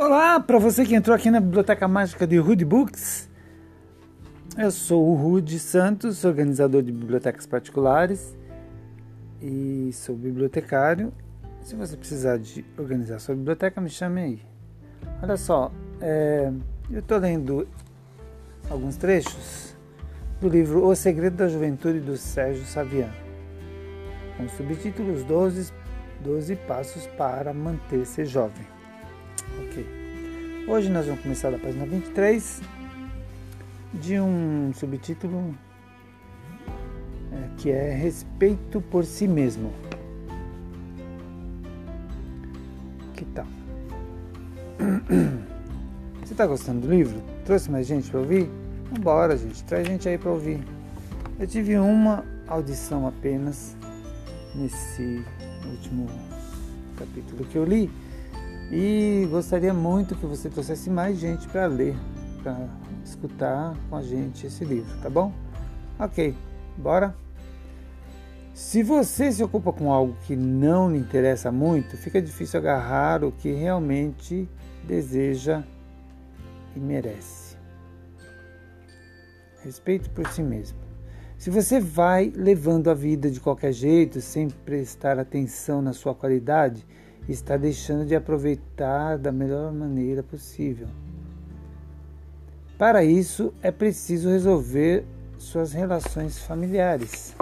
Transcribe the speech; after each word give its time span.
Olá, 0.00 0.38
para 0.38 0.60
você 0.60 0.84
que 0.84 0.94
entrou 0.94 1.12
aqui 1.12 1.28
na 1.28 1.40
Biblioteca 1.40 1.88
Mágica 1.88 2.24
de 2.24 2.38
Rude 2.38 2.64
Books. 2.64 3.28
Eu 4.56 4.70
sou 4.70 5.04
o 5.04 5.14
Rude 5.16 5.58
Santos, 5.58 6.24
organizador 6.24 6.84
de 6.84 6.92
bibliotecas 6.92 7.48
particulares 7.48 8.38
e 9.42 9.90
sou 9.92 10.14
bibliotecário. 10.14 11.12
Se 11.62 11.74
você 11.74 11.96
precisar 11.96 12.38
de 12.38 12.64
organizar 12.78 13.18
sua 13.18 13.34
biblioteca, 13.34 13.80
me 13.80 13.90
chame 13.90 14.20
aí. 14.20 14.42
Olha 15.20 15.36
só, 15.36 15.72
é, 16.00 16.52
eu 16.88 17.00
estou 17.00 17.18
lendo 17.18 17.66
alguns 18.70 18.96
trechos 18.96 19.76
do 20.40 20.48
livro 20.48 20.86
O 20.86 20.94
Segredo 20.94 21.38
da 21.38 21.48
Juventude 21.48 21.98
do 21.98 22.16
Sérgio 22.16 22.64
Savian, 22.66 23.10
com 24.36 24.48
subtítulos 24.48 25.24
12, 25.24 25.72
12 26.22 26.54
Passos 26.54 27.04
para 27.18 27.52
Manter-se 27.52 28.24
Jovem. 28.24 28.77
Hoje 30.70 30.90
nós 30.90 31.06
vamos 31.06 31.22
começar 31.22 31.50
da 31.50 31.58
página 31.58 31.86
23 31.86 32.60
de 33.94 34.20
um 34.20 34.70
subtítulo 34.74 35.54
é, 37.32 37.48
que 37.56 37.70
é 37.70 37.94
Respeito 37.94 38.78
por 38.78 39.06
si 39.06 39.26
mesmo. 39.26 39.72
Que 43.14 43.24
tal? 43.24 43.46
Você 46.22 46.34
está 46.34 46.46
gostando 46.46 46.86
do 46.86 46.90
livro? 46.90 47.18
Trouxe 47.46 47.70
mais 47.70 47.86
gente 47.86 48.10
para 48.10 48.20
ouvir? 48.20 48.50
Vambora, 48.92 49.38
gente, 49.38 49.64
traz 49.64 49.88
gente 49.88 50.06
aí 50.06 50.18
para 50.18 50.30
ouvir. 50.30 50.62
Eu 51.40 51.46
tive 51.46 51.78
uma 51.78 52.26
audição 52.46 53.06
apenas 53.06 53.74
nesse 54.54 55.24
último 55.64 56.06
capítulo 56.98 57.46
que 57.46 57.56
eu 57.56 57.64
li 57.64 57.90
e 58.70 59.26
gostaria 59.30 59.72
muito 59.72 60.14
que 60.14 60.26
você 60.26 60.48
trouxesse 60.48 60.90
mais 60.90 61.18
gente 61.18 61.48
para 61.48 61.66
ler, 61.66 61.96
para 62.42 62.68
escutar 63.04 63.76
com 63.88 63.96
a 63.96 64.02
gente 64.02 64.46
esse 64.46 64.64
livro, 64.64 64.96
tá 65.00 65.08
bom? 65.08 65.32
Ok, 65.98 66.34
bora? 66.76 67.14
Se 68.52 68.82
você 68.82 69.30
se 69.30 69.42
ocupa 69.42 69.72
com 69.72 69.92
algo 69.92 70.16
que 70.26 70.34
não 70.34 70.90
lhe 70.90 70.98
interessa 70.98 71.52
muito, 71.52 71.96
fica 71.96 72.20
difícil 72.20 72.58
agarrar 72.58 73.24
o 73.24 73.32
que 73.32 73.52
realmente 73.52 74.48
deseja 74.86 75.62
e 76.74 76.80
merece 76.80 77.48
respeito 79.62 80.10
por 80.10 80.26
si 80.28 80.42
mesmo. 80.42 80.78
Se 81.36 81.50
você 81.50 81.78
vai 81.78 82.32
levando 82.34 82.90
a 82.90 82.94
vida 82.94 83.30
de 83.30 83.38
qualquer 83.38 83.72
jeito, 83.72 84.20
sem 84.20 84.48
prestar 84.48 85.18
atenção 85.18 85.80
na 85.80 85.92
sua 85.92 86.14
qualidade, 86.14 86.84
está 87.32 87.56
deixando 87.56 88.06
de 88.06 88.14
aproveitar 88.14 89.18
da 89.18 89.30
melhor 89.30 89.72
maneira 89.72 90.22
possível. 90.22 90.88
Para 92.76 93.04
isso, 93.04 93.52
é 93.62 93.70
preciso 93.70 94.28
resolver 94.28 95.04
suas 95.38 95.72
relações 95.72 96.38
familiares, 96.38 97.34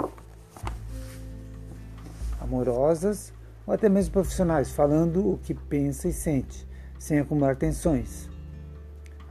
amorosas 2.39 3.31
ou 3.65 3.73
até 3.73 3.87
mesmo 3.87 4.13
profissionais, 4.13 4.71
falando 4.71 5.33
o 5.33 5.37
que 5.37 5.53
pensa 5.53 6.07
e 6.07 6.13
sente, 6.13 6.67
sem 6.97 7.19
acumular 7.19 7.55
tensões. 7.55 8.29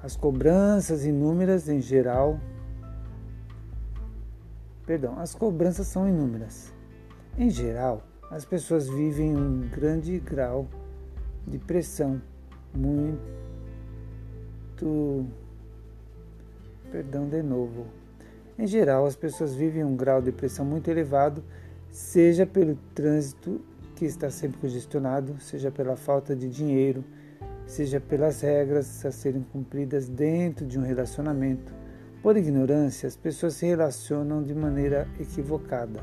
As 0.02 0.16
cobranças 0.16 1.04
inúmeras, 1.04 1.68
em 1.68 1.80
geral, 1.80 2.38
Perdão, 4.86 5.18
as 5.18 5.34
cobranças 5.34 5.88
são 5.88 6.08
inúmeras. 6.08 6.72
Em 7.36 7.50
geral, 7.50 8.02
as 8.30 8.44
pessoas 8.44 8.88
vivem 8.88 9.36
um 9.36 9.68
grande 9.68 10.18
grau 10.18 10.66
de 11.46 11.58
pressão, 11.58 12.20
muito. 12.74 13.26
Perdão 16.90 17.28
de 17.28 17.42
novo. 17.42 17.86
Em 18.58 18.66
geral, 18.66 19.06
as 19.06 19.16
pessoas 19.16 19.54
vivem 19.54 19.84
um 19.84 19.96
grau 19.96 20.22
de 20.22 20.32
pressão 20.32 20.64
muito 20.64 20.88
elevado, 20.90 21.42
seja 21.90 22.46
pelo 22.46 22.76
trânsito 22.94 23.60
que 23.94 24.04
está 24.04 24.30
sempre 24.30 24.58
congestionado, 24.58 25.38
seja 25.40 25.70
pela 25.70 25.96
falta 25.96 26.34
de 26.34 26.48
dinheiro, 26.48 27.04
seja 27.66 28.00
pelas 28.00 28.40
regras 28.40 29.04
a 29.04 29.10
serem 29.10 29.42
cumpridas 29.52 30.08
dentro 30.08 30.66
de 30.66 30.78
um 30.78 30.82
relacionamento 30.82 31.74
por 32.26 32.36
ignorância, 32.36 33.06
as 33.06 33.14
pessoas 33.14 33.54
se 33.54 33.66
relacionam 33.66 34.42
de 34.42 34.52
maneira 34.52 35.06
equivocada. 35.20 36.02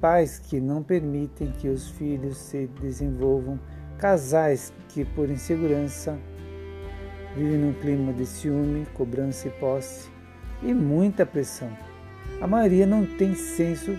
Pais 0.00 0.38
que 0.38 0.60
não 0.60 0.82
permitem 0.82 1.52
que 1.52 1.68
os 1.68 1.88
filhos 1.90 2.36
se 2.36 2.66
desenvolvam, 2.80 3.58
casais 3.98 4.72
que, 4.88 5.04
por 5.04 5.30
insegurança, 5.30 6.18
vivem 7.36 7.58
num 7.58 7.72
clima 7.72 8.12
de 8.12 8.26
ciúme, 8.26 8.86
cobrança 8.94 9.48
e 9.48 9.50
posse 9.52 10.10
e 10.62 10.72
muita 10.72 11.24
pressão. 11.24 11.70
A 12.40 12.46
maioria 12.46 12.86
não 12.86 13.06
tem 13.06 13.34
senso 13.34 13.92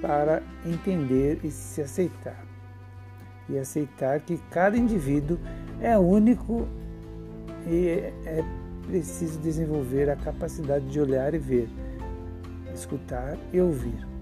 para 0.00 0.42
entender 0.64 1.40
e 1.42 1.50
se 1.50 1.82
aceitar. 1.82 2.44
E 3.48 3.58
aceitar 3.58 4.20
que 4.20 4.38
cada 4.50 4.76
indivíduo 4.76 5.38
é 5.80 5.96
único 5.96 6.66
e 7.66 7.88
é 8.24 8.44
preciso 8.86 9.38
desenvolver 9.40 10.08
a 10.10 10.16
capacidade 10.16 10.86
de 10.86 11.00
olhar 11.00 11.34
e 11.34 11.38
ver, 11.38 11.68
escutar 12.72 13.36
e 13.52 13.60
ouvir. 13.60 14.15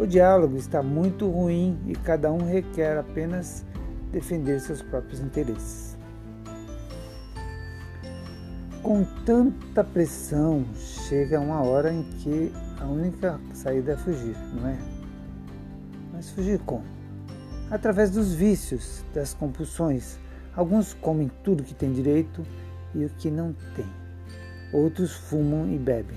O 0.00 0.06
diálogo 0.06 0.56
está 0.56 0.82
muito 0.82 1.28
ruim 1.28 1.78
e 1.86 1.92
cada 1.92 2.32
um 2.32 2.38
requer 2.38 2.96
apenas 2.96 3.66
defender 4.10 4.58
seus 4.58 4.80
próprios 4.80 5.20
interesses. 5.20 5.94
Com 8.82 9.04
tanta 9.26 9.84
pressão, 9.84 10.64
chega 11.06 11.38
uma 11.38 11.62
hora 11.62 11.92
em 11.92 12.02
que 12.02 12.50
a 12.80 12.86
única 12.86 13.38
saída 13.52 13.92
é 13.92 13.96
fugir, 13.98 14.34
não 14.54 14.68
é? 14.68 14.78
Mas 16.14 16.30
fugir 16.30 16.58
como? 16.60 16.84
Através 17.70 18.10
dos 18.10 18.32
vícios, 18.32 19.04
das 19.12 19.34
compulsões. 19.34 20.18
Alguns 20.56 20.94
comem 20.94 21.30
tudo 21.44 21.62
que 21.62 21.74
tem 21.74 21.92
direito 21.92 22.42
e 22.94 23.04
o 23.04 23.10
que 23.10 23.30
não 23.30 23.54
tem. 23.76 23.86
Outros 24.72 25.12
fumam 25.12 25.70
e 25.70 25.76
bebem. 25.76 26.16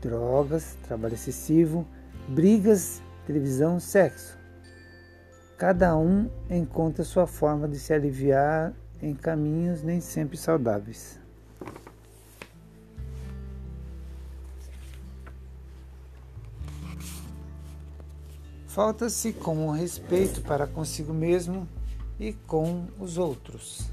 Drogas, 0.00 0.78
trabalho 0.82 1.12
excessivo, 1.12 1.86
brigas, 2.28 3.02
televisão, 3.26 3.78
sexo. 3.78 4.38
Cada 5.56 5.96
um 5.96 6.28
encontra 6.50 7.04
sua 7.04 7.26
forma 7.26 7.68
de 7.68 7.78
se 7.78 7.92
aliviar 7.92 8.72
em 9.00 9.14
caminhos 9.14 9.82
nem 9.82 10.00
sempre 10.00 10.36
saudáveis. 10.36 11.20
Falta-se 18.66 19.34
com 19.34 19.70
respeito 19.70 20.40
para 20.40 20.66
consigo 20.66 21.12
mesmo 21.12 21.68
e 22.18 22.32
com 22.32 22.86
os 22.98 23.18
outros. 23.18 23.90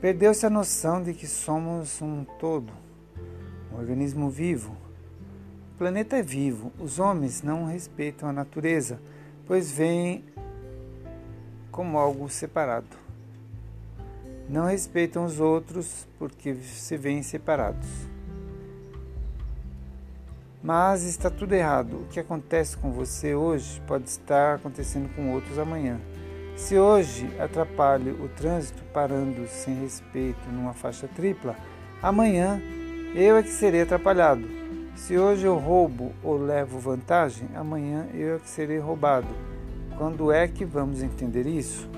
Perdeu-se 0.00 0.46
a 0.46 0.50
noção 0.50 1.02
de 1.02 1.12
que 1.12 1.26
somos 1.26 2.00
um 2.00 2.24
todo, 2.24 2.72
um 3.70 3.76
organismo 3.76 4.30
vivo. 4.30 4.74
O 5.74 5.78
planeta 5.78 6.16
é 6.16 6.22
vivo, 6.22 6.72
os 6.78 6.98
homens 6.98 7.42
não 7.42 7.66
respeitam 7.66 8.26
a 8.26 8.32
natureza, 8.32 8.98
pois 9.46 9.70
veem 9.70 10.24
como 11.70 11.98
algo 11.98 12.30
separado. 12.30 12.96
Não 14.48 14.64
respeitam 14.64 15.26
os 15.26 15.38
outros 15.38 16.08
porque 16.18 16.54
se 16.54 16.96
veem 16.96 17.22
separados. 17.22 17.88
Mas 20.62 21.02
está 21.02 21.30
tudo 21.30 21.54
errado. 21.54 22.02
O 22.02 22.06
que 22.06 22.18
acontece 22.18 22.76
com 22.76 22.90
você 22.90 23.34
hoje 23.34 23.80
pode 23.86 24.08
estar 24.08 24.56
acontecendo 24.56 25.14
com 25.14 25.32
outros 25.32 25.58
amanhã. 25.58 26.00
Se 26.60 26.78
hoje 26.78 27.26
atrapalho 27.40 28.22
o 28.22 28.28
trânsito 28.28 28.84
parando 28.92 29.48
sem 29.48 29.74
respeito 29.80 30.46
numa 30.52 30.74
faixa 30.74 31.08
tripla, 31.08 31.56
amanhã 32.02 32.60
eu 33.14 33.38
é 33.38 33.42
que 33.42 33.48
serei 33.48 33.80
atrapalhado. 33.80 34.46
Se 34.94 35.18
hoje 35.18 35.46
eu 35.46 35.56
roubo 35.56 36.12
ou 36.22 36.36
levo 36.36 36.78
vantagem, 36.78 37.48
amanhã 37.54 38.06
eu 38.12 38.36
é 38.36 38.38
que 38.38 38.48
serei 38.48 38.78
roubado. 38.78 39.26
Quando 39.96 40.30
é 40.30 40.46
que 40.46 40.64
vamos 40.64 41.02
entender 41.02 41.46
isso? 41.46 41.88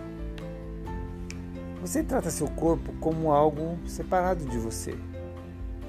Você 1.82 2.02
trata 2.02 2.30
seu 2.30 2.48
corpo 2.48 2.94
como 3.00 3.32
algo 3.32 3.76
separado 3.84 4.44
de 4.46 4.58
você. 4.58 4.94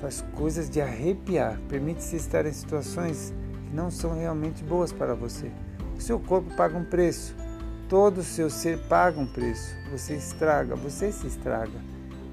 faz 0.01 0.25
coisas 0.35 0.69
de 0.69 0.81
arrepiar, 0.81 1.57
permite-se 1.69 2.15
estar 2.17 2.45
em 2.45 2.51
situações 2.51 3.33
que 3.69 3.75
não 3.75 3.89
são 3.89 4.13
realmente 4.17 4.63
boas 4.63 4.91
para 4.91 5.13
você. 5.13 5.49
O 5.95 6.01
seu 6.01 6.19
corpo 6.19 6.53
paga 6.55 6.75
um 6.75 6.83
preço, 6.83 7.33
todo 7.89 8.19
o 8.19 8.23
seu 8.23 8.49
ser 8.49 8.77
paga 8.87 9.19
um 9.19 9.25
preço. 9.25 9.75
Você 9.91 10.15
estraga, 10.15 10.75
você 10.75 11.11
se 11.11 11.27
estraga 11.27 11.79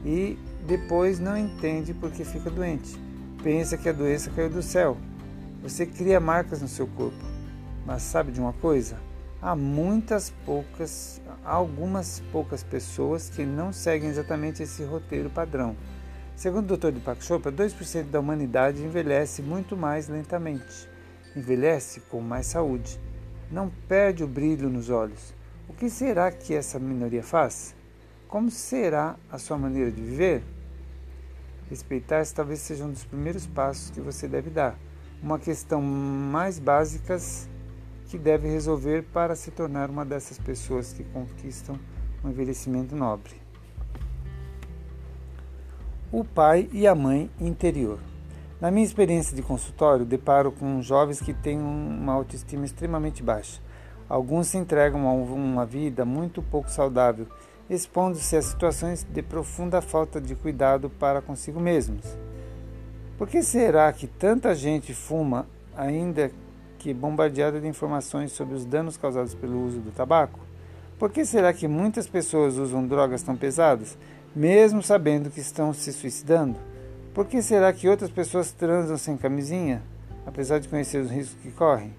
e 0.05 0.39
depois 0.67 1.19
não 1.19 1.37
entende 1.37 1.93
porque 1.95 2.25
fica 2.25 2.51
doente. 2.51 2.99
Pensa 3.43 3.77
que 3.77 3.89
a 3.89 3.93
doença 3.93 4.31
caiu 4.31 4.51
do 4.51 4.63
céu. 4.63 4.97
Você 5.63 5.85
cria 5.87 6.21
marcas 6.21 6.63
no 6.63 6.69
seu 6.69 6.87
corpo. 6.87 7.25
Mas 7.87 8.03
sabe 8.03 8.33
de 8.33 8.41
uma 8.41 8.53
coisa? 8.53 8.97
Há 9.43 9.57
muitas 9.57 10.31
poucas, 10.45 11.21
algumas 11.45 12.23
poucas 12.31 12.63
pessoas 12.63 13.31
que 13.31 13.45
não 13.45 13.73
seguem 13.73 14.11
exatamente 14.11 14.63
esse 14.63 14.85
roteiro 14.85 15.31
padrão. 15.31 15.75
Segundo 16.37 16.73
o 16.73 16.77
Dr. 16.77 16.93
Deepak 16.93 17.25
Chopra, 17.25 17.51
2% 17.51 18.05
da 18.05 18.21
humanidade 18.21 18.83
envelhece 18.83 19.43
muito 19.43 19.77
mais 19.77 20.09
lentamente. 20.09 20.89
Envelhece 21.35 22.01
com 22.01 22.21
mais 22.21 22.47
saúde. 22.47 23.01
Não 23.51 23.71
perde 23.89 24.23
o 24.23 24.29
brilho 24.29 24.69
nos 24.69 24.91
olhos. 24.91 25.35
O 25.71 25.73
que 25.73 25.89
será 25.89 26.33
que 26.33 26.53
essa 26.53 26.81
minoria 26.81 27.23
faz? 27.23 27.77
Como 28.27 28.51
será 28.51 29.15
a 29.31 29.39
sua 29.39 29.57
maneira 29.57 29.89
de 29.89 30.03
viver? 30.03 30.43
Respeitar-se 31.71 32.35
talvez 32.35 32.59
seja 32.59 32.85
um 32.85 32.91
dos 32.91 33.05
primeiros 33.05 33.47
passos 33.47 33.89
que 33.91 34.01
você 34.01 34.27
deve 34.27 34.51
dar. 34.51 34.77
Uma 35.23 35.39
questão 35.39 35.81
mais 35.81 36.59
básica 36.59 37.17
que 38.09 38.19
deve 38.19 38.49
resolver 38.49 39.05
para 39.13 39.37
se 39.37 39.53
tornar 39.53 39.89
uma 39.89 40.05
dessas 40.05 40.41
pessoas 40.41 40.93
que 40.93 41.05
conquistam 41.05 41.79
um 42.25 42.31
envelhecimento 42.31 42.97
nobre 42.97 43.41
o 46.13 46.25
pai 46.25 46.69
e 46.73 46.89
a 46.89 46.95
mãe 46.95 47.31
interior. 47.41 48.01
Na 48.61 48.69
minha 48.69 48.85
experiência 48.85 49.37
de 49.37 49.43
consultório, 49.43 50.05
deparo 50.05 50.51
com 50.51 50.83
jovens 50.83 51.21
que 51.21 51.33
têm 51.33 51.61
uma 51.61 52.13
autoestima 52.13 52.65
extremamente 52.65 53.23
baixa. 53.23 53.61
Alguns 54.11 54.49
se 54.49 54.59
entregam 54.59 55.09
a 55.09 55.13
uma 55.13 55.65
vida 55.65 56.05
muito 56.05 56.43
pouco 56.43 56.71
saudável, 56.71 57.27
expondo-se 57.71 58.37
a 58.37 58.43
situações 58.43 59.03
de 59.05 59.23
profunda 59.23 59.81
falta 59.81 60.21
de 60.21 60.35
cuidado 60.35 60.91
para 60.91 61.23
consigo 61.23 61.59
mesmos. 61.59 62.05
Por 63.17 63.27
que 63.27 63.43
será 63.43 63.91
que 63.93 64.07
tanta 64.07 64.55
gente 64.55 64.93
fuma, 64.93 65.47
ainda 65.75 66.31
que 66.79 66.93
bombardeada 66.93 67.61
de 67.61 67.69
informações 67.69 68.33
sobre 68.33 68.55
os 68.55 68.67
danos 68.67 68.97
causados 68.97 69.35
pelo 69.35 69.65
uso 69.65 69.79
do 69.79 69.93
tabaco? 69.93 70.41
Por 70.99 71.11
que 71.11 71.25
será 71.25 71.53
que 71.53 71.69
muitas 71.69 72.07
pessoas 72.07 72.59
usam 72.59 72.87
drogas 72.87 73.23
tão 73.23 73.37
pesadas? 73.37 73.97
mesmo 74.35 74.83
sabendo 74.83 75.31
que 75.31 75.41
estão 75.41 75.73
se 75.73 75.93
suicidando? 75.93 76.57
Por 77.13 77.27
que 77.27 77.43
será 77.43 77.73
que 77.73 77.89
outras 77.89 78.11
pessoas 78.11 78.53
transam 78.53 78.97
sem 78.97 79.17
camisinha, 79.17 79.83
apesar 80.25 80.59
de 80.59 80.69
conhecer 80.69 80.99
os 80.99 81.11
riscos 81.11 81.43
que 81.43 81.51
correm? 81.51 81.93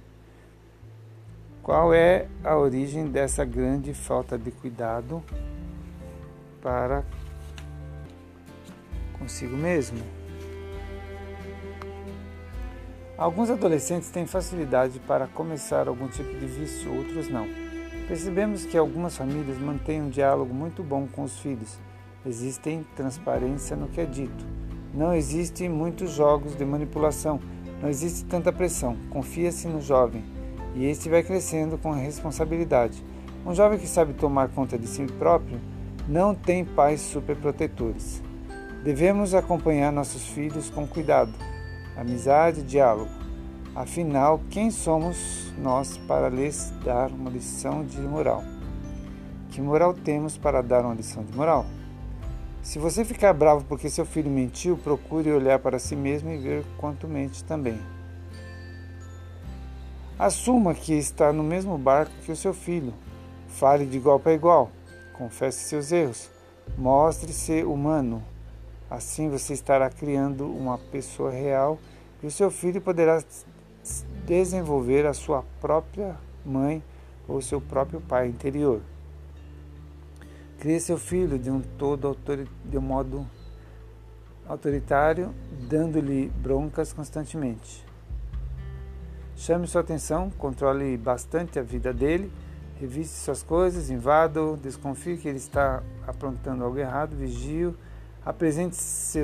Qual 1.64 1.94
é 1.94 2.28
a 2.44 2.58
origem 2.58 3.08
dessa 3.08 3.46
grande 3.46 3.94
falta 3.94 4.38
de 4.38 4.50
cuidado 4.52 5.24
para 6.62 7.04
consigo 9.20 9.56
mesmo? 9.56 10.00
Alguns 13.18 13.52
adolescentes 13.52 14.10
têm 14.10 14.26
facilidade 14.26 15.00
para 15.02 15.28
começar 15.28 15.88
algum 15.88 16.08
tipo 16.08 16.32
de 16.40 16.48
vício, 16.48 16.92
outros 16.96 17.30
não. 17.30 17.48
Percebemos 18.08 18.66
que 18.66 18.76
algumas 18.76 19.16
famílias 19.16 19.60
mantêm 19.60 20.02
um 20.02 20.10
diálogo 20.10 20.54
muito 20.54 20.82
bom 20.82 21.08
com 21.08 21.24
os 21.24 21.40
filhos 21.40 21.78
Existe 22.24 22.86
transparência 22.96 23.76
no 23.76 23.88
que 23.88 24.00
é 24.00 24.06
dito. 24.06 24.46
Não 24.94 25.12
existem 25.12 25.68
muitos 25.68 26.12
jogos 26.12 26.56
de 26.56 26.64
manipulação. 26.64 27.40
Não 27.82 27.90
existe 27.90 28.26
tanta 28.26 28.52
pressão. 28.52 28.96
Confia-se 29.10 29.68
no 29.68 29.82
jovem 29.82 30.24
e 30.76 30.86
este 30.86 31.10
vai 31.10 31.24
crescendo 31.24 31.78
com 31.78 31.92
responsabilidade. 31.92 33.04
Um 33.46 33.54
jovem 33.54 33.80
que 33.80 33.88
sabe 33.88 34.14
tomar 34.14 34.50
conta 34.50 34.78
de 34.78 34.88
si 34.88 35.04
próprio 35.18 35.60
não 36.08 36.34
tem 36.34 36.64
pais 36.64 37.02
superprotetores. 37.02 38.22
Devemos 38.84 39.34
acompanhar 39.34 39.92
nossos 39.92 40.28
filhos 40.28 40.70
com 40.70 40.88
cuidado, 40.88 41.32
amizade 41.98 42.62
e 42.62 42.64
diálogo. 42.64 43.12
Afinal, 43.76 44.42
quem 44.50 44.70
somos 44.70 45.54
nós 45.58 45.98
para 45.98 46.30
lhes 46.30 46.74
dar 46.84 47.10
uma 47.12 47.30
lição 47.30 47.86
de 47.86 48.00
moral? 48.02 48.44
Que 49.50 49.62
moral 49.62 49.94
temos 49.94 50.38
para 50.38 50.62
dar 50.62 50.84
uma 50.84 50.94
lição 50.94 51.24
de 51.24 51.36
moral? 51.36 51.66
Se 52.62 52.78
você 52.78 53.04
ficar 53.04 53.34
bravo 53.34 53.66
porque 53.66 53.90
seu 53.90 54.06
filho 54.06 54.30
mentiu, 54.30 54.78
procure 54.78 55.32
olhar 55.32 55.60
para 55.60 55.80
si 55.80 55.96
mesmo 55.96 56.30
e 56.30 56.38
ver 56.38 56.64
quanto 56.78 57.08
mente 57.08 57.44
também. 57.44 57.80
Assuma 60.22 60.76
que 60.76 60.94
está 60.94 61.34
no 61.34 61.42
mesmo 61.42 61.80
barco 61.80 62.14
que 62.24 62.32
o 62.32 62.36
seu 62.36 62.54
filho. 62.54 62.94
Fale 63.48 63.88
de 63.88 63.98
igual 63.98 64.20
para 64.20 64.34
igual. 64.34 64.70
Confesse 65.14 65.64
seus 65.64 65.92
erros. 65.92 66.30
Mostre-se 66.78 67.64
humano. 67.64 68.24
Assim 68.88 69.32
você 69.32 69.54
estará 69.54 69.90
criando 69.90 70.46
uma 70.46 70.78
pessoa 70.78 71.32
real 71.32 71.80
e 72.22 72.28
o 72.28 72.30
seu 72.30 72.52
filho 72.52 72.80
poderá 72.80 73.24
desenvolver 74.28 75.08
a 75.08 75.14
sua 75.16 75.44
própria 75.60 76.16
mãe 76.46 76.84
ou 77.28 77.42
seu 77.42 77.60
próprio 77.60 78.00
pai 78.00 78.28
interior. 78.28 78.80
Crie 80.60 80.80
seu 80.80 81.00
filho 81.00 81.40
de 81.40 81.50
um 81.50 81.62
todo 81.80 82.16
de 82.64 82.78
um 82.78 82.82
modo 82.82 83.28
autoritário, 84.48 85.34
dando-lhe 85.68 86.30
broncas 86.30 86.94
constantemente. 86.94 87.90
Chame 89.42 89.66
sua 89.66 89.82
atenção, 89.82 90.30
controle 90.38 90.96
bastante 90.98 91.58
a 91.58 91.64
vida 91.64 91.92
dele, 91.92 92.32
revise 92.80 93.10
suas 93.10 93.42
coisas, 93.42 93.90
invada-o, 93.90 94.56
desconfie 94.56 95.18
que 95.18 95.28
ele 95.28 95.40
está 95.40 95.82
aprontando 96.06 96.64
algo 96.64 96.78
errado, 96.78 97.16
vigie-o, 97.16 97.76
apresente-se 98.24 99.20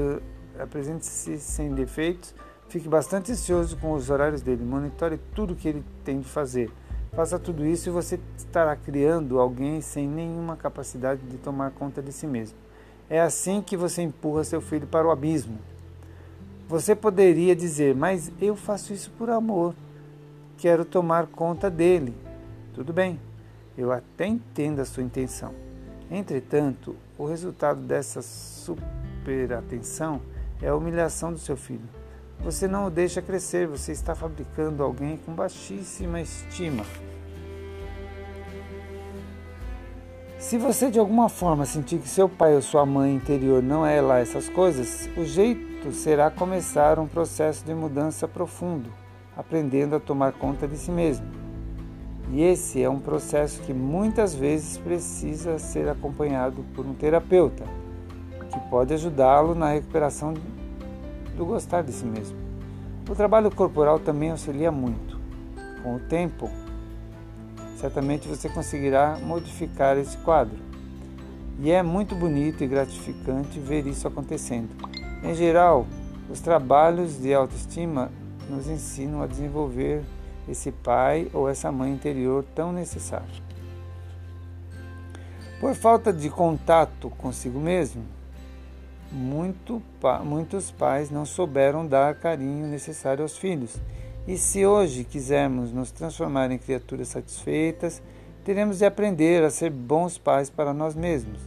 apresente 0.59 1.05
sem 1.05 1.71
defeitos, 1.71 2.33
fique 2.67 2.89
bastante 2.89 3.31
ansioso 3.31 3.77
com 3.77 3.93
os 3.93 4.09
horários 4.09 4.41
dele, 4.41 4.65
monitore 4.65 5.19
tudo 5.35 5.55
que 5.55 5.67
ele 5.67 5.85
tem 6.03 6.19
de 6.19 6.27
fazer 6.27 6.71
Faça 7.11 7.37
tudo 7.37 7.63
isso 7.63 7.89
e 7.89 7.91
você 7.91 8.19
estará 8.35 8.75
criando 8.75 9.39
alguém 9.39 9.81
sem 9.81 10.07
nenhuma 10.07 10.55
capacidade 10.55 11.21
de 11.21 11.37
tomar 11.37 11.69
conta 11.71 12.01
de 12.01 12.11
si 12.11 12.25
mesmo. 12.25 12.57
É 13.07 13.21
assim 13.21 13.61
que 13.61 13.77
você 13.77 14.01
empurra 14.01 14.43
seu 14.43 14.61
filho 14.61 14.87
para 14.87 15.07
o 15.07 15.11
abismo. 15.11 15.59
Você 16.67 16.95
poderia 16.95 17.55
dizer, 17.55 17.93
mas 17.95 18.31
eu 18.41 18.55
faço 18.55 18.93
isso 18.93 19.11
por 19.15 19.29
amor. 19.29 19.75
Quero 20.57 20.83
tomar 20.83 21.27
conta 21.27 21.69
dele. 21.69 22.15
Tudo 22.73 22.91
bem, 22.91 23.19
eu 23.77 23.91
até 23.91 24.25
entendo 24.25 24.79
a 24.79 24.85
sua 24.85 25.03
intenção. 25.03 25.53
Entretanto, 26.09 26.95
o 27.17 27.25
resultado 27.25 27.81
dessa 27.81 28.21
superatenção 28.21 30.21
é 30.61 30.69
a 30.69 30.75
humilhação 30.75 31.31
do 31.31 31.37
seu 31.37 31.55
filho. 31.55 31.87
Você 32.39 32.67
não 32.67 32.87
o 32.87 32.89
deixa 32.89 33.21
crescer, 33.21 33.67
você 33.67 33.91
está 33.91 34.15
fabricando 34.15 34.83
alguém 34.83 35.17
com 35.17 35.33
baixíssima 35.33 36.21
estima. 36.21 36.83
Se 40.39 40.57
você 40.57 40.91
de 40.91 40.99
alguma 40.99 41.29
forma 41.29 41.65
sentir 41.65 41.99
que 41.99 42.07
seu 42.07 42.29
pai 42.29 42.55
ou 42.55 42.61
sua 42.61 42.85
mãe 42.85 43.15
interior 43.15 43.61
não 43.61 43.85
é 43.85 43.99
lá 43.99 44.19
essas 44.19 44.47
coisas, 44.47 45.09
o 45.17 45.25
jeito 45.25 45.91
será 45.91 46.29
começar 46.29 46.99
um 46.99 47.07
processo 47.07 47.65
de 47.65 47.73
mudança 47.73 48.27
profundo, 48.27 48.89
aprendendo 49.37 49.95
a 49.95 49.99
tomar 49.99 50.33
conta 50.33 50.67
de 50.67 50.75
si 50.75 50.89
mesmo. 50.89 51.27
E 52.31 52.41
esse 52.41 52.81
é 52.81 52.89
um 52.89 52.99
processo 52.99 53.61
que 53.61 53.73
muitas 53.73 54.33
vezes 54.33 54.77
precisa 54.77 55.59
ser 55.59 55.87
acompanhado 55.87 56.65
por 56.75 56.85
um 56.85 56.93
terapeuta, 56.93 57.63
que 58.51 58.59
pode 58.69 58.93
ajudá-lo 58.93 59.53
na 59.53 59.69
recuperação 59.69 60.33
do 61.37 61.45
gostar 61.45 61.83
de 61.83 61.93
si 61.93 62.03
mesmo. 62.03 62.35
O 63.07 63.15
trabalho 63.15 63.49
corporal 63.49 63.99
também 63.99 64.31
auxilia 64.31 64.71
muito. 64.71 65.17
Com 65.81 65.95
o 65.95 65.99
tempo, 65.99 66.49
certamente 67.77 68.27
você 68.27 68.49
conseguirá 68.49 69.17
modificar 69.23 69.97
esse 69.97 70.17
quadro. 70.17 70.57
E 71.59 71.71
é 71.71 71.81
muito 71.81 72.13
bonito 72.13 72.63
e 72.63 72.67
gratificante 72.67 73.59
ver 73.59 73.87
isso 73.87 74.07
acontecendo. 74.07 74.69
Em 75.23 75.33
geral, 75.33 75.87
os 76.29 76.41
trabalhos 76.41 77.21
de 77.21 77.33
autoestima 77.33 78.11
nos 78.49 78.67
ensinam 78.67 79.21
a 79.21 79.27
desenvolver 79.27 80.03
esse 80.47 80.71
pai 80.71 81.29
ou 81.33 81.49
essa 81.49 81.71
mãe 81.71 81.91
interior 81.91 82.45
tão 82.55 82.71
necessário. 82.71 83.47
Por 85.59 85.73
falta 85.75 86.13
de 86.13 86.29
contato 86.29 87.09
consigo 87.09 87.59
mesmo, 87.59 88.03
muito, 89.11 89.81
muitos 90.23 90.69
pais 90.69 91.09
não 91.09 91.25
souberam 91.25 91.85
dar 91.85 92.15
carinho 92.15 92.67
necessário 92.67 93.23
aos 93.23 93.37
filhos. 93.37 93.75
E 94.27 94.37
se 94.37 94.65
hoje 94.65 95.03
quisermos 95.03 95.71
nos 95.71 95.91
transformar 95.91 96.51
em 96.51 96.57
criaturas 96.57 97.07
satisfeitas, 97.07 98.01
teremos 98.43 98.79
de 98.79 98.85
aprender 98.85 99.43
a 99.43 99.49
ser 99.49 99.71
bons 99.71 100.17
pais 100.17 100.49
para 100.49 100.73
nós 100.73 100.95
mesmos. 100.95 101.39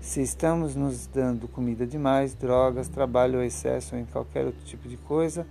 Se 0.00 0.20
estamos 0.20 0.74
nos 0.74 1.06
dando 1.06 1.46
comida 1.46 1.86
demais, 1.86 2.34
drogas, 2.34 2.88
trabalho 2.88 3.38
ou 3.38 3.44
excesso 3.44 3.94
ou 3.94 4.00
em 4.00 4.04
qualquer 4.04 4.46
outro 4.46 4.64
tipo 4.64 4.88
de 4.88 4.96
coisa 4.96 5.46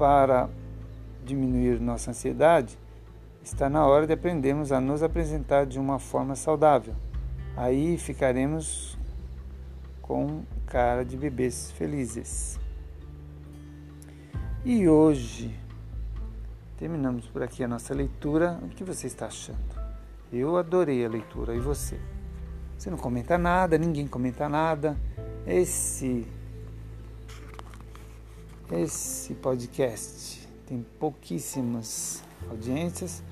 para 0.00 0.48
diminuir 1.26 1.78
nossa 1.78 2.10
ansiedade, 2.10 2.78
está 3.42 3.68
na 3.68 3.86
hora 3.86 4.06
de 4.06 4.14
aprendermos 4.14 4.72
a 4.72 4.80
nos 4.80 5.02
apresentar 5.02 5.66
de 5.66 5.78
uma 5.78 5.98
forma 5.98 6.34
saudável. 6.34 6.94
Aí 7.54 7.98
ficaremos 7.98 8.96
com 10.00 10.40
cara 10.64 11.04
de 11.04 11.18
bebês 11.18 11.70
felizes. 11.72 12.58
E 14.64 14.88
hoje 14.88 15.54
terminamos 16.78 17.26
por 17.26 17.42
aqui 17.42 17.62
a 17.62 17.68
nossa 17.68 17.92
leitura. 17.92 18.58
O 18.62 18.68
que 18.68 18.82
você 18.82 19.06
está 19.06 19.26
achando? 19.26 19.58
Eu 20.32 20.56
adorei 20.56 21.04
a 21.04 21.10
leitura 21.10 21.54
e 21.54 21.60
você? 21.60 22.00
Você 22.78 22.88
não 22.88 22.96
comenta 22.96 23.36
nada, 23.36 23.76
ninguém 23.76 24.06
comenta 24.06 24.48
nada. 24.48 24.96
Esse 25.46 26.26
esse 28.72 29.34
podcast 29.34 30.48
tem 30.66 30.86
pouquíssimas 30.98 32.22
audiências, 32.48 33.22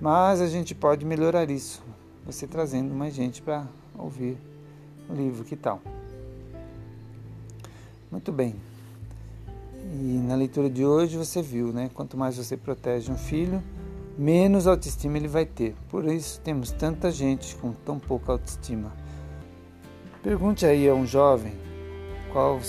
mas 0.00 0.40
a 0.40 0.46
gente 0.46 0.74
pode 0.74 1.04
melhorar 1.04 1.50
isso. 1.50 1.82
Você 2.24 2.46
trazendo 2.46 2.94
mais 2.94 3.14
gente 3.14 3.42
para 3.42 3.66
ouvir 3.98 4.38
o 5.08 5.14
livro, 5.14 5.44
que 5.44 5.56
tal? 5.56 5.82
Muito 8.10 8.30
bem. 8.30 8.54
E 9.92 10.18
na 10.26 10.36
leitura 10.36 10.70
de 10.70 10.84
hoje 10.84 11.16
você 11.16 11.42
viu, 11.42 11.72
né? 11.72 11.90
Quanto 11.92 12.16
mais 12.16 12.36
você 12.36 12.56
protege 12.56 13.10
um 13.10 13.18
filho, 13.18 13.62
menos 14.16 14.66
autoestima 14.66 15.16
ele 15.16 15.28
vai 15.28 15.44
ter. 15.44 15.74
Por 15.88 16.04
isso 16.04 16.40
temos 16.40 16.70
tanta 16.70 17.10
gente 17.10 17.56
com 17.56 17.72
tão 17.72 17.98
pouca 17.98 18.32
autoestima. 18.32 18.92
Pergunte 20.22 20.64
aí 20.64 20.88
a 20.88 20.94
um 20.94 21.04
jovem 21.04 21.52
qual, 22.32 22.60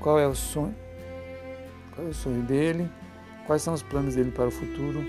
qual 0.00 0.18
é 0.18 0.26
o 0.26 0.34
sonho, 0.34 0.74
qual 1.96 2.06
é 2.06 2.10
o 2.10 2.14
sonho 2.14 2.42
dele, 2.42 2.88
quais 3.46 3.62
são 3.62 3.74
os 3.74 3.82
planos 3.82 4.14
dele 4.14 4.30
para 4.30 4.46
o 4.46 4.50
futuro. 4.50 5.02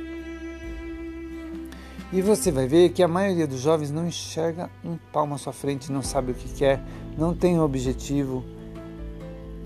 E 2.12 2.22
você 2.22 2.52
vai 2.52 2.68
ver 2.68 2.90
que 2.90 3.04
a 3.04 3.08
maioria 3.08 3.46
dos 3.46 3.60
jovens 3.60 3.92
não 3.92 4.08
enxerga 4.08 4.70
um 4.84 4.98
palmo 5.12 5.36
à 5.36 5.38
sua 5.38 5.52
frente, 5.52 5.92
não 5.92 6.02
sabe 6.02 6.32
o 6.32 6.36
que 6.36 6.48
quer, 6.54 6.82
não 7.18 7.36
tem 7.36 7.60
um 7.60 7.62
objetivo 7.62 8.44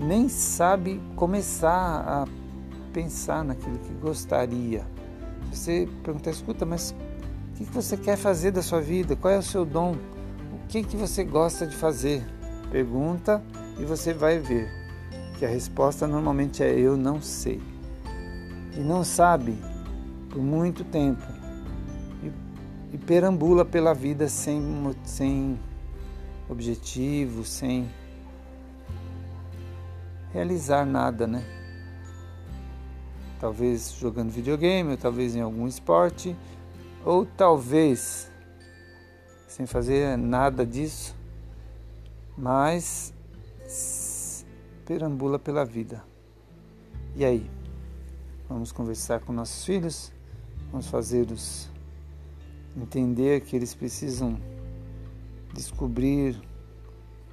nem 0.02 0.28
sabe 0.28 1.00
começar 1.14 1.68
a 1.68 2.28
pensar 2.92 3.44
naquilo 3.44 3.78
que 3.78 3.92
gostaria. 3.94 4.84
Você 5.52 5.88
pergunta, 6.02 6.28
escuta, 6.28 6.66
mas 6.66 6.94
o 7.52 7.56
que 7.56 7.64
você 7.64 7.96
quer 7.96 8.16
fazer 8.16 8.50
da 8.50 8.62
sua 8.62 8.80
vida? 8.80 9.14
Qual 9.14 9.32
é 9.32 9.38
o 9.38 9.42
seu 9.42 9.64
dom? 9.64 9.92
O 10.52 10.66
que, 10.68 10.82
que 10.82 10.96
você 10.96 11.22
gosta 11.22 11.66
de 11.66 11.76
fazer? 11.76 12.24
Pergunta 12.70 13.42
e 13.78 13.84
você 13.84 14.12
vai 14.12 14.38
ver 14.38 14.81
que 15.42 15.46
a 15.46 15.48
resposta 15.48 16.06
normalmente 16.06 16.62
é 16.62 16.70
eu 16.70 16.96
não 16.96 17.20
sei. 17.20 17.60
E 18.76 18.78
não 18.78 19.02
sabe 19.02 19.58
por 20.30 20.40
muito 20.40 20.84
tempo 20.84 21.20
e, 22.22 22.94
e 22.94 22.98
perambula 22.98 23.64
pela 23.64 23.92
vida 23.92 24.28
sem, 24.28 24.62
sem 25.02 25.58
objetivo, 26.48 27.44
sem 27.44 27.90
realizar 30.32 30.86
nada, 30.86 31.26
né? 31.26 31.44
Talvez 33.40 33.96
jogando 33.98 34.30
videogame, 34.30 34.92
ou 34.92 34.96
talvez 34.96 35.34
em 35.34 35.40
algum 35.40 35.66
esporte, 35.66 36.36
ou 37.04 37.26
talvez 37.26 38.30
sem 39.48 39.66
fazer 39.66 40.16
nada 40.16 40.64
disso, 40.64 41.16
mas 42.38 43.12
perambula 44.84 45.38
pela 45.38 45.64
vida. 45.64 46.02
E 47.14 47.24
aí? 47.24 47.50
Vamos 48.48 48.72
conversar 48.72 49.20
com 49.20 49.32
nossos 49.32 49.64
filhos? 49.64 50.12
Vamos 50.70 50.86
fazê-los 50.86 51.70
entender 52.76 53.42
que 53.42 53.54
eles 53.54 53.74
precisam 53.74 54.38
descobrir 55.52 56.40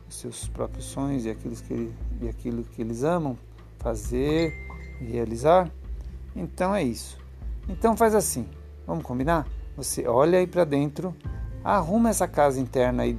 os 0.08 0.16
seus 0.16 0.48
próprios 0.48 0.86
sonhos 0.86 1.26
e 1.26 1.30
aquilo 1.30 1.56
que, 1.56 1.94
e 2.22 2.28
aquilo 2.28 2.64
que 2.64 2.82
eles 2.82 3.04
amam 3.04 3.38
fazer 3.78 4.54
e 5.00 5.06
realizar. 5.06 5.72
Então 6.36 6.76
é 6.76 6.84
isso. 6.84 7.18
Então 7.68 7.96
faz 7.96 8.16
assim, 8.16 8.48
vamos 8.86 9.04
combinar? 9.04 9.48
Você 9.78 10.08
olha 10.08 10.40
aí 10.40 10.48
para 10.48 10.66
dentro, 10.66 11.16
arruma 11.64 12.10
essa 12.10 12.28
casa 12.28 12.60
interna 12.60 13.04
aí, 13.04 13.18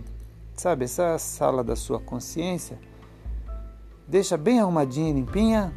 sabe, 0.55 0.85
essa 0.85 1.17
sala 1.19 1.65
da 1.65 1.77
sua 1.77 2.01
consciência, 2.01 2.79
deixa 4.11 4.37
bem 4.37 4.59
arrumadinha, 4.59 5.15
limpinha 5.15 5.73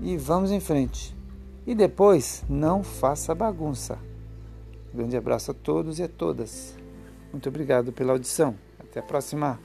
e 0.00 0.16
vamos 0.16 0.50
em 0.50 0.58
frente. 0.58 1.16
E 1.64 1.74
depois, 1.74 2.44
não 2.48 2.82
faça 2.82 3.34
bagunça. 3.34 3.98
Grande 4.92 5.16
abraço 5.16 5.52
a 5.52 5.54
todos 5.54 5.98
e 5.98 6.02
a 6.02 6.08
todas. 6.08 6.76
Muito 7.30 7.48
obrigado 7.48 7.92
pela 7.92 8.12
audição. 8.12 8.56
Até 8.78 9.00
a 9.00 9.02
próxima. 9.02 9.60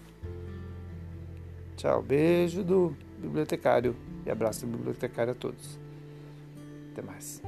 Tchau, 1.76 2.02
beijo 2.02 2.64
do 2.64 2.96
bibliotecário 3.18 3.96
e 4.26 4.30
abraço 4.30 4.66
do 4.66 4.78
bibliotecário 4.78 5.32
a 5.32 5.36
todos. 5.36 5.80
Até 6.92 7.02
mais. 7.02 7.42